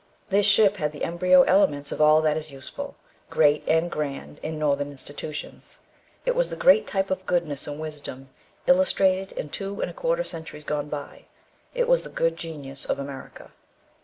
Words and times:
This 0.29 0.47
ship 0.47 0.77
had 0.77 0.93
the 0.93 1.03
embryo 1.03 1.43
elements 1.43 1.91
of 1.91 2.01
all 2.01 2.23
that 2.23 2.35
is 2.35 2.49
useful, 2.49 2.95
great, 3.29 3.63
and 3.67 3.91
grand 3.91 4.39
in 4.41 4.57
Northern 4.57 4.89
institutions; 4.89 5.79
it 6.25 6.33
was 6.33 6.49
the 6.49 6.55
great 6.55 6.87
type 6.87 7.11
of 7.11 7.27
goodness 7.27 7.67
and 7.67 7.79
wisdom, 7.79 8.29
illustrated 8.65 9.31
in 9.33 9.49
two 9.49 9.79
and 9.79 9.91
a 9.91 9.93
quarter 9.93 10.23
centuries 10.23 10.63
gone 10.63 10.89
by; 10.89 11.25
it 11.75 11.87
was 11.87 12.01
the 12.01 12.09
good 12.09 12.35
genius 12.35 12.83
of 12.83 12.97
America. 12.97 13.51